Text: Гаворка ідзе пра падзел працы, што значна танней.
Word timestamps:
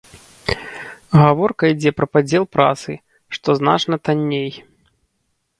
Гаворка 1.19 1.63
ідзе 1.73 1.91
пра 1.97 2.07
падзел 2.13 2.43
працы, 2.57 2.91
што 3.39 3.47
значна 3.61 3.95
танней. 4.07 4.51